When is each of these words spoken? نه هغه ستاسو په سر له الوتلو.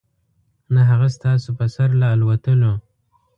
نه 0.73 0.81
هغه 0.89 1.07
ستاسو 1.17 1.49
په 1.57 1.65
سر 1.75 1.89
له 2.01 2.07
الوتلو. 2.15 2.73